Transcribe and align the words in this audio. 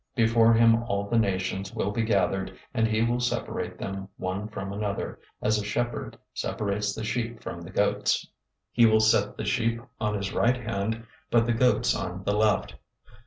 025:032 0.17 0.25
Before 0.25 0.53
him 0.55 0.83
all 0.87 1.07
the 1.07 1.19
nations 1.19 1.75
will 1.75 1.91
be 1.91 2.01
gathered, 2.01 2.57
and 2.73 2.87
he 2.87 3.03
will 3.03 3.19
separate 3.19 3.77
them 3.77 4.09
one 4.17 4.47
from 4.47 4.73
another, 4.73 5.19
as 5.43 5.61
a 5.61 5.63
shepherd 5.63 6.17
separates 6.33 6.95
the 6.95 7.03
sheep 7.03 7.39
from 7.43 7.61
the 7.61 7.69
goats. 7.69 8.25
025:033 8.69 8.69
He 8.71 8.85
will 8.87 8.99
set 8.99 9.37
the 9.37 9.45
sheep 9.45 9.79
on 9.99 10.15
his 10.15 10.33
right 10.33 10.57
hand, 10.57 11.05
but 11.29 11.45
the 11.45 11.53
goats 11.53 11.95
on 11.95 12.23
the 12.23 12.33
left. 12.35 12.73